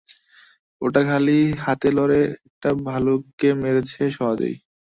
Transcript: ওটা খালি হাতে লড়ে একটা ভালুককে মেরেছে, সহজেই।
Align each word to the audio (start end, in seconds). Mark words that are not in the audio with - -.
ওটা 0.81 1.01
খালি 1.07 1.31
হাতে 1.63 1.89
লড়ে 1.97 2.19
একটা 2.47 2.69
ভালুককে 2.87 3.49
মেরেছে, 3.61 4.01
সহজেই। 4.17 4.55